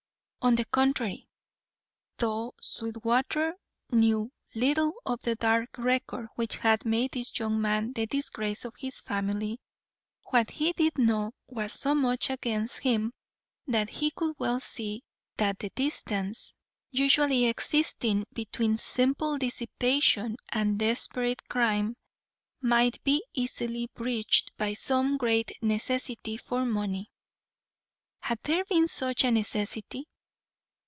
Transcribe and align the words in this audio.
On 0.43 0.55
the 0.55 0.65
contrary. 0.65 1.27
Though 2.17 2.55
Sweetwater 2.63 3.53
knew 3.91 4.31
little 4.55 4.93
of 5.05 5.21
the 5.21 5.35
dark 5.35 5.77
record 5.77 6.29
which 6.33 6.55
had 6.55 6.83
made 6.83 7.11
this 7.11 7.37
young 7.37 7.61
man 7.61 7.93
the 7.93 8.07
disgrace 8.07 8.65
of 8.65 8.73
his 8.75 8.99
family, 9.01 9.61
what 10.31 10.49
he 10.49 10.73
did 10.73 10.97
know 10.97 11.31
was 11.45 11.73
so 11.73 11.93
much 11.93 12.31
against 12.31 12.79
him 12.79 13.13
that 13.67 13.91
he 13.91 14.09
could 14.09 14.35
well 14.39 14.59
see 14.59 15.03
that 15.37 15.59
the 15.59 15.69
distance 15.75 16.55
usually 16.89 17.45
existing 17.45 18.25
between 18.33 18.77
simple 18.77 19.37
dissipation 19.37 20.37
and 20.51 20.79
desperate 20.79 21.47
crime 21.49 21.95
might 22.61 22.99
be 23.03 23.23
easily 23.35 23.91
bridged 23.93 24.51
by 24.57 24.73
some 24.73 25.17
great 25.17 25.51
necessity 25.61 26.35
for 26.35 26.65
money. 26.65 27.11
Had 28.21 28.39
there 28.41 28.65
been 28.65 28.87
such 28.87 29.23
a 29.23 29.29
necessity? 29.29 30.07